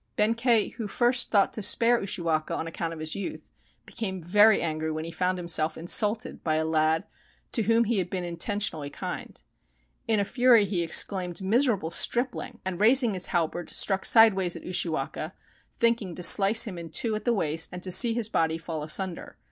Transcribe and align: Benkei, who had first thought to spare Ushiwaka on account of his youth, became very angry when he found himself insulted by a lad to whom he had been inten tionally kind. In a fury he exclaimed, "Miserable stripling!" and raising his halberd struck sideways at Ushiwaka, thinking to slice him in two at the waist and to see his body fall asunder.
Benkei, 0.17 0.69
who 0.77 0.85
had 0.85 0.89
first 0.89 1.29
thought 1.29 1.53
to 1.53 1.61
spare 1.61 2.01
Ushiwaka 2.01 2.55
on 2.55 2.65
account 2.65 2.91
of 2.91 2.97
his 2.99 3.13
youth, 3.13 3.51
became 3.85 4.23
very 4.23 4.59
angry 4.59 4.91
when 4.91 5.05
he 5.05 5.11
found 5.11 5.37
himself 5.37 5.77
insulted 5.77 6.43
by 6.43 6.55
a 6.55 6.65
lad 6.65 7.05
to 7.51 7.61
whom 7.61 7.83
he 7.83 7.99
had 7.99 8.09
been 8.09 8.23
inten 8.23 8.57
tionally 8.57 8.91
kind. 8.91 9.43
In 10.07 10.19
a 10.19 10.25
fury 10.25 10.65
he 10.65 10.81
exclaimed, 10.81 11.39
"Miserable 11.43 11.91
stripling!" 11.91 12.59
and 12.65 12.81
raising 12.81 13.13
his 13.13 13.27
halberd 13.27 13.69
struck 13.69 14.03
sideways 14.03 14.55
at 14.55 14.65
Ushiwaka, 14.65 15.33
thinking 15.77 16.15
to 16.15 16.23
slice 16.23 16.63
him 16.63 16.79
in 16.79 16.89
two 16.89 17.13
at 17.15 17.23
the 17.23 17.31
waist 17.31 17.69
and 17.71 17.83
to 17.83 17.91
see 17.91 18.15
his 18.15 18.27
body 18.27 18.57
fall 18.57 18.81
asunder. 18.81 19.37